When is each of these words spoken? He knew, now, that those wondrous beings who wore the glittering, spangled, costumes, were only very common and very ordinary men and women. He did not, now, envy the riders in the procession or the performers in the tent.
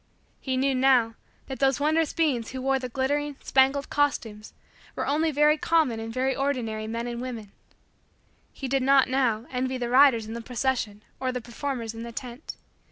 He 0.39 0.57
knew, 0.57 0.73
now, 0.73 1.13
that 1.45 1.59
those 1.59 1.79
wondrous 1.79 2.11
beings 2.11 2.49
who 2.49 2.61
wore 2.63 2.79
the 2.79 2.89
glittering, 2.89 3.35
spangled, 3.43 3.91
costumes, 3.91 4.51
were 4.95 5.05
only 5.05 5.29
very 5.29 5.59
common 5.59 5.99
and 5.99 6.11
very 6.11 6.35
ordinary 6.35 6.87
men 6.87 7.05
and 7.05 7.21
women. 7.21 7.51
He 8.51 8.67
did 8.67 8.81
not, 8.81 9.07
now, 9.09 9.45
envy 9.51 9.77
the 9.77 9.89
riders 9.89 10.25
in 10.25 10.33
the 10.33 10.41
procession 10.41 11.03
or 11.19 11.31
the 11.31 11.39
performers 11.39 11.93
in 11.93 12.01
the 12.01 12.11
tent. 12.11 12.55